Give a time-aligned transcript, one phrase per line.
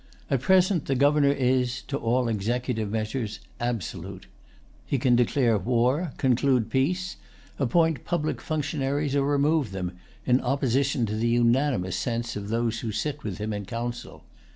[0.31, 4.25] At present the Governor is, as to all executive measures, absolute.
[4.83, 7.17] He can declare war, conclude peace,
[7.59, 9.91] appoint public functionaries or remove them,
[10.25, 14.23] in opposition to the unanimous sense of those who sit with him in council.